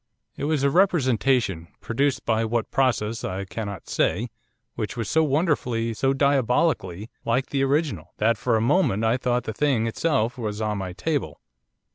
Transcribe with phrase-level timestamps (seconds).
[0.35, 4.29] 'It was a representation, produced by what process I cannot say,
[4.73, 9.43] which was so wonderfully, so diabolically, like the original, that for a moment I thought
[9.43, 11.39] the thing itself was on my table.